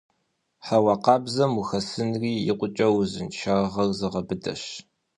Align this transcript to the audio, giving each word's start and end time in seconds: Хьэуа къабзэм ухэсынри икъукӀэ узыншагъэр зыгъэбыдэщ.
Хьэуа 0.65 0.95
къабзэм 1.03 1.51
ухэсынри 1.59 2.31
икъукӀэ 2.51 2.87
узыншагъэр 2.97 3.89
зыгъэбыдэщ. 3.97 4.63